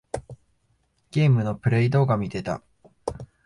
[1.11, 2.63] ゲームのプレイ動画みてた。